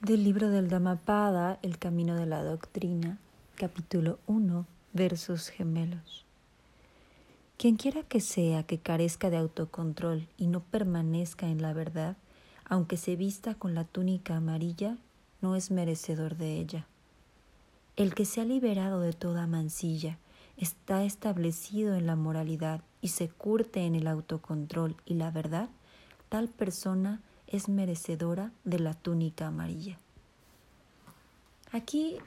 [0.00, 3.18] Del libro del Dhammapada, El Camino de la Doctrina,
[3.54, 6.24] capítulo 1, versos gemelos.
[7.58, 12.16] Quien quiera que sea que carezca de autocontrol y no permanezca en la verdad,
[12.64, 14.96] aunque se vista con la túnica amarilla,
[15.42, 16.86] no es merecedor de ella.
[17.96, 20.16] El que se ha liberado de toda mancilla,
[20.56, 25.68] está establecido en la moralidad y se curte en el autocontrol y la verdad,
[26.30, 27.20] tal persona
[27.50, 29.98] es merecedora de la túnica amarilla.
[31.72, 32.18] Aquí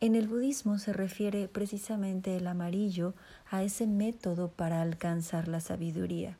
[0.00, 3.14] en el budismo se refiere precisamente el amarillo
[3.50, 6.38] a ese método para alcanzar la sabiduría,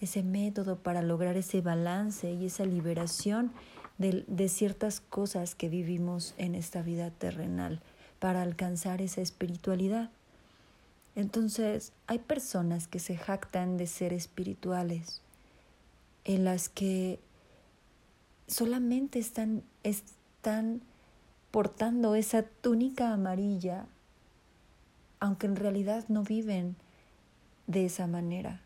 [0.00, 3.52] ese método para lograr ese balance y esa liberación
[3.96, 7.80] de, de, ciertas cosas que vivimos en esta vida terrenal,
[8.18, 10.10] para alcanzar esa espiritualidad.
[11.16, 15.22] Entonces, hay personas que se jactan de ser espirituales,
[16.24, 17.18] en las que
[18.50, 20.82] solamente están, están
[21.50, 23.86] portando esa túnica amarilla,
[25.20, 26.76] aunque en realidad no viven
[27.66, 28.60] de esa manera.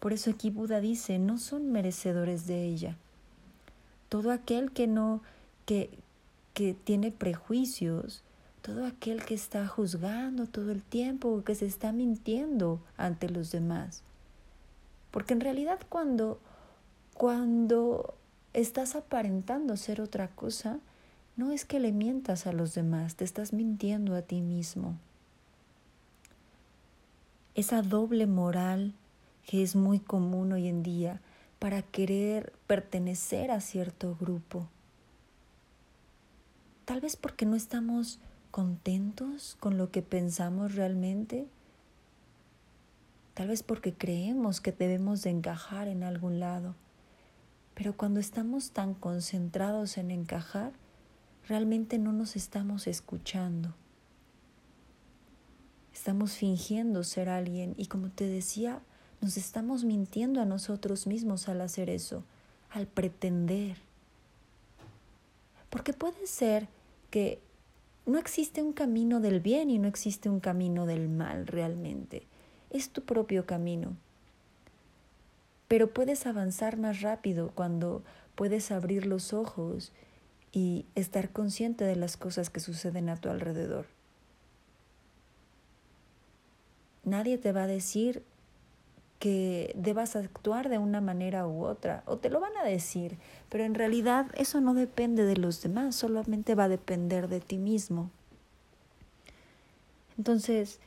[0.00, 2.96] Por eso aquí Buda dice, no son merecedores de ella.
[4.08, 5.22] Todo aquel que no,
[5.64, 5.90] que,
[6.54, 8.22] que tiene prejuicios,
[8.62, 14.02] todo aquel que está juzgando todo el tiempo, que se está mintiendo ante los demás.
[15.10, 16.40] Porque en realidad cuando,
[17.14, 18.17] cuando
[18.60, 20.80] estás aparentando ser otra cosa,
[21.36, 24.96] no es que le mientas a los demás, te estás mintiendo a ti mismo.
[27.54, 28.94] Esa doble moral
[29.46, 31.20] que es muy común hoy en día
[31.58, 34.68] para querer pertenecer a cierto grupo.
[36.84, 38.18] Tal vez porque no estamos
[38.50, 41.46] contentos con lo que pensamos realmente.
[43.34, 46.74] Tal vez porque creemos que debemos de encajar en algún lado.
[47.78, 50.72] Pero cuando estamos tan concentrados en encajar,
[51.46, 53.72] realmente no nos estamos escuchando.
[55.94, 58.80] Estamos fingiendo ser alguien y como te decía,
[59.20, 62.24] nos estamos mintiendo a nosotros mismos al hacer eso,
[62.70, 63.76] al pretender.
[65.70, 66.66] Porque puede ser
[67.10, 67.40] que
[68.06, 72.26] no existe un camino del bien y no existe un camino del mal realmente.
[72.70, 73.96] Es tu propio camino
[75.68, 78.02] pero puedes avanzar más rápido cuando
[78.34, 79.92] puedes abrir los ojos
[80.50, 83.86] y estar consciente de las cosas que suceden a tu alrededor.
[87.04, 88.22] Nadie te va a decir
[89.18, 93.18] que debas actuar de una manera u otra, o te lo van a decir,
[93.48, 97.58] pero en realidad eso no depende de los demás, solamente va a depender de ti
[97.58, 98.10] mismo.
[100.16, 100.80] Entonces,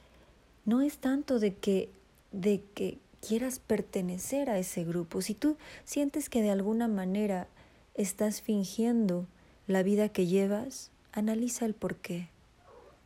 [0.65, 1.89] no es tanto de que,
[2.31, 7.47] de que quieras pertenecer a ese grupo, si tú sientes que de alguna manera
[7.93, 9.27] estás fingiendo
[9.67, 12.29] la vida que llevas, analiza el por qué.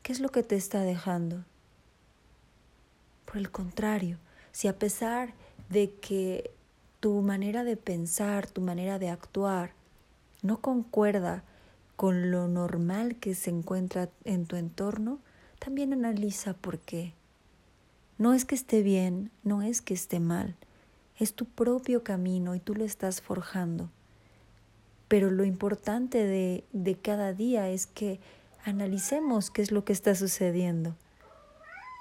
[0.02, 1.44] ¿Qué es lo que te está dejando?
[3.26, 4.18] Por el contrario,
[4.52, 5.34] si a pesar
[5.70, 6.52] de que
[7.00, 9.74] tu manera de pensar, tu manera de actuar,
[10.42, 11.44] no concuerda
[11.96, 15.20] con lo normal que se encuentra en tu entorno,
[15.60, 17.14] también analiza por qué.
[18.18, 20.56] No es que esté bien, no es que esté mal,
[21.20, 23.90] es tu propio camino y tú lo estás forjando.
[25.08, 28.20] Pero lo importante de, de cada día es que
[28.64, 30.96] analicemos qué es lo que está sucediendo,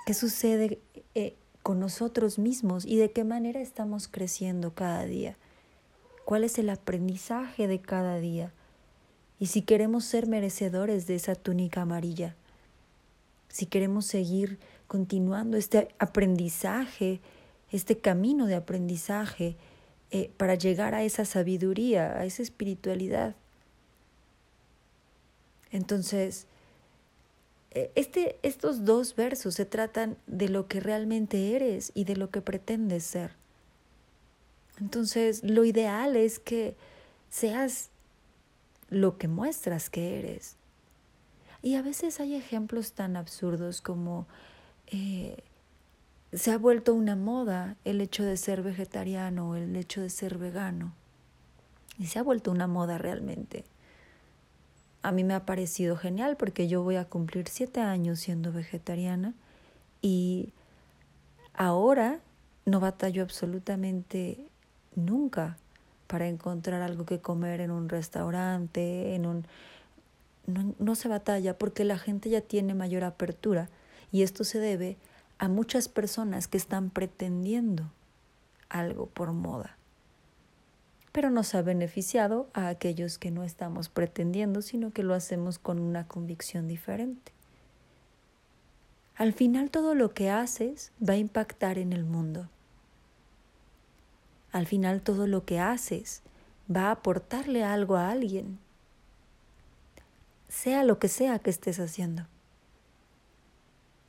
[0.07, 0.81] qué sucede
[1.15, 5.37] eh, con nosotros mismos y de qué manera estamos creciendo cada día,
[6.25, 8.53] cuál es el aprendizaje de cada día
[9.39, 12.37] y si queremos ser merecedores de esa túnica amarilla,
[13.49, 17.21] si queremos seguir continuando este aprendizaje,
[17.71, 19.57] este camino de aprendizaje
[20.11, 23.35] eh, para llegar a esa sabiduría, a esa espiritualidad.
[25.71, 26.47] Entonces,
[27.73, 32.31] eh, este, estos dos versos se tratan de lo que realmente eres y de lo
[32.31, 33.33] que pretendes ser.
[34.81, 36.77] Entonces, lo ideal es que
[37.29, 37.91] seas
[38.89, 40.57] lo que muestras que eres.
[41.63, 44.27] Y a veces hay ejemplos tan absurdos como
[44.97, 45.43] eh,
[46.33, 50.93] se ha vuelto una moda el hecho de ser vegetariano el hecho de ser vegano.
[51.99, 53.65] Y se ha vuelto una moda realmente.
[55.03, 59.35] A mí me ha parecido genial porque yo voy a cumplir siete años siendo vegetariana
[60.01, 60.53] y
[61.55, 62.21] ahora
[62.65, 64.47] no batallo absolutamente
[64.95, 65.57] nunca
[66.07, 69.47] para encontrar algo que comer en un restaurante, en un...
[70.47, 73.69] No, no se batalla porque la gente ya tiene mayor apertura
[74.15, 74.97] y esto se debe
[75.39, 77.91] a muchas personas que están pretendiendo
[78.69, 79.77] algo por moda.
[81.11, 85.81] pero nos ha beneficiado a aquellos que no estamos pretendiendo, sino que lo hacemos con
[85.81, 87.33] una convicción diferente.
[89.17, 92.49] Al final todo lo que haces va a impactar en el mundo.
[94.51, 96.23] Al final todo lo que haces
[96.69, 98.59] va a aportarle algo a alguien,
[100.49, 102.27] sea lo que sea que estés haciendo.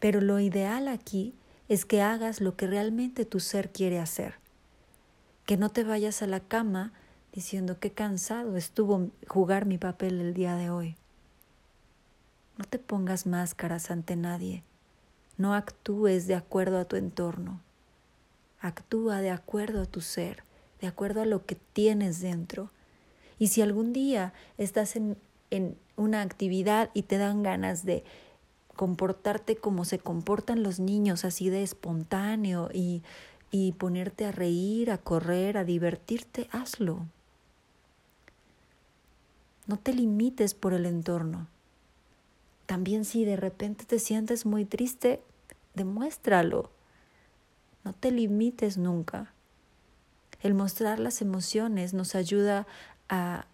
[0.05, 1.33] Pero lo ideal aquí
[1.67, 4.35] es que hagas lo que realmente tu ser quiere hacer
[5.47, 6.93] que no te vayas a la cama
[7.33, 10.95] diciendo qué cansado estuvo jugar mi papel el día de hoy.
[12.59, 14.61] No te pongas máscaras ante nadie.
[15.37, 17.61] No actúes de acuerdo a tu entorno.
[18.59, 20.43] Actúa de acuerdo a tu ser,
[20.81, 22.69] de acuerdo a lo que tienes dentro.
[23.39, 25.17] Y si algún día estás en,
[25.49, 28.03] en una actividad y te dan ganas de
[28.75, 33.03] comportarte como se comportan los niños, así de espontáneo y
[33.57, 37.05] y ponerte a reír, a correr, a divertirte, hazlo.
[39.65, 41.47] No te limites por el entorno.
[42.65, 45.21] También si de repente te sientes muy triste,
[45.73, 46.69] demuéstralo.
[47.85, 49.31] No te limites nunca.
[50.41, 52.67] El mostrar las emociones nos ayuda
[53.07, 53.45] a,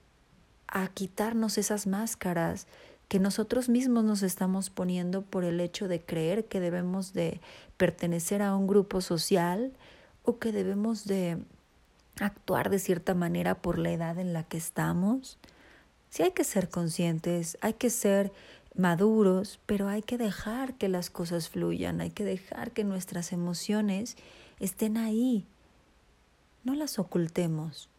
[0.68, 2.66] a quitarnos esas máscaras
[3.12, 7.42] que nosotros mismos nos estamos poniendo por el hecho de creer que debemos de
[7.76, 9.74] pertenecer a un grupo social
[10.24, 11.38] o que debemos de
[12.22, 15.38] actuar de cierta manera por la edad en la que estamos.
[16.10, 18.32] Sí hay que ser conscientes, hay que ser
[18.76, 24.16] maduros, pero hay que dejar que las cosas fluyan, hay que dejar que nuestras emociones
[24.62, 25.46] estén ahí.
[26.64, 27.90] No las ocultemos.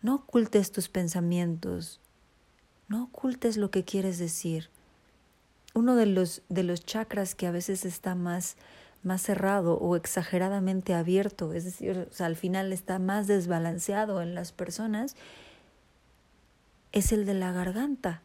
[0.00, 2.00] No ocultes tus pensamientos,
[2.88, 4.70] no ocultes lo que quieres decir.
[5.74, 8.56] Uno de los, de los chakras que a veces está más,
[9.02, 15.16] más cerrado o exageradamente abierto, es decir, al final está más desbalanceado en las personas,
[16.92, 18.22] es el de la garganta.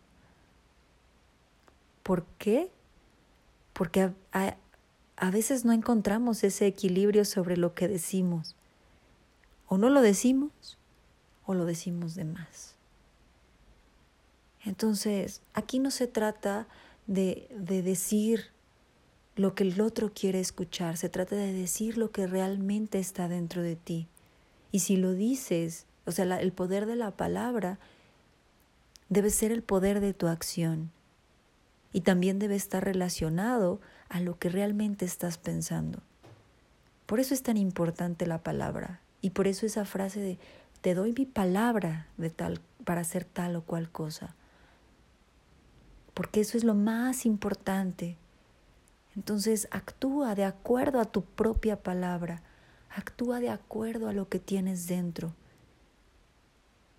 [2.04, 2.70] ¿Por qué?
[3.74, 4.56] Porque a,
[5.16, 8.56] a veces no encontramos ese equilibrio sobre lo que decimos.
[9.68, 10.78] O no lo decimos
[11.46, 12.77] o lo decimos de más.
[14.68, 16.68] Entonces, aquí no se trata
[17.08, 18.48] de, de decir
[19.38, 23.62] lo que el otro quiere escuchar, se trata de decir lo que realmente está dentro
[23.62, 24.10] de ti.
[24.74, 27.80] Y si lo dices, o sea, el poder de la palabra
[29.08, 30.92] debe ser el poder de tu acción.
[31.94, 33.80] Y también debe estar relacionado
[34.10, 36.00] a lo que realmente estás pensando.
[37.06, 39.00] Por eso es tan importante la palabra.
[39.22, 40.38] Y por eso esa frase de
[40.82, 44.36] te doy mi palabra de tal para hacer tal o cual cosa
[46.18, 48.18] porque eso es lo más importante.
[49.16, 52.42] Entonces actúa de acuerdo a tu propia palabra,
[52.90, 55.36] actúa de acuerdo a lo que tienes dentro.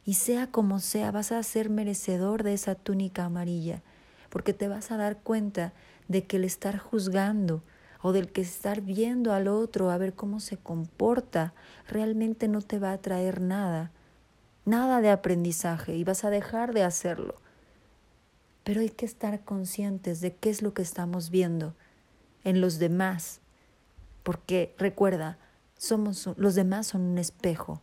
[0.05, 3.82] Y sea como sea, vas a ser merecedor de esa túnica amarilla,
[4.31, 5.73] porque te vas a dar cuenta
[6.06, 7.65] de que el estar juzgando
[8.00, 11.55] o del que estar viendo al otro a ver cómo se comporta,
[11.88, 13.91] realmente no te va a traer nada,
[14.65, 17.35] nada de aprendizaje y vas a dejar de hacerlo
[18.69, 21.75] pero hay que estar conscientes de qué es lo que estamos viendo
[22.44, 23.41] en los demás,
[24.23, 25.38] porque recuerda,
[25.79, 27.81] somos los demás son un espejo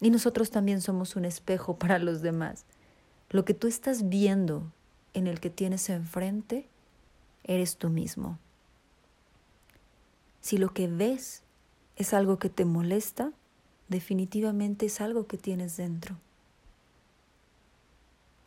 [0.00, 2.64] y nosotros también somos un espejo para los demás.
[3.30, 4.72] Lo que tú estás viendo
[5.14, 6.66] en el que tienes enfrente,
[7.44, 8.40] eres tú mismo.
[10.40, 11.44] Si lo que ves
[11.94, 13.30] es algo que te molesta,
[13.86, 16.16] definitivamente es algo que tienes dentro.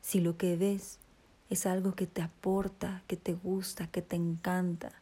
[0.02, 1.00] Si lo que ves
[1.52, 4.94] es algo que te aporta, que te gusta, que te encanta,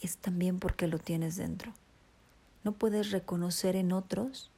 [0.00, 1.72] es también porque lo tienes dentro.
[2.64, 4.50] No puedes reconocer en otros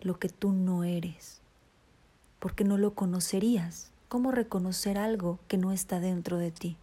[0.00, 1.40] lo que tú no eres,
[2.38, 3.90] porque no lo conocerías.
[4.08, 6.76] ¿Cómo reconocer algo que no está dentro de ti?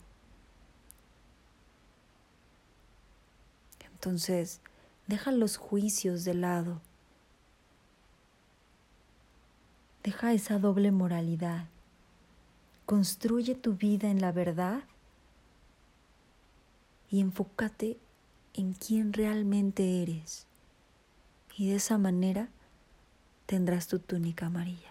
[3.93, 4.59] Entonces,
[5.07, 6.81] deja los juicios de lado.
[10.03, 11.65] Deja esa doble moralidad
[12.89, 14.81] Construye tu vida en la verdad
[17.11, 17.99] y enfócate
[18.55, 20.47] en quién realmente eres.
[21.55, 22.49] Y de esa manera
[23.45, 24.88] tendrás tu túnica amarilla.